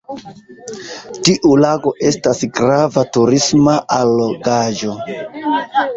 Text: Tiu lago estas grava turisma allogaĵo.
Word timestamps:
Tiu 1.27 1.51
lago 1.65 1.93
estas 2.11 2.41
grava 2.57 3.03
turisma 3.19 3.77
allogaĵo. 3.99 4.99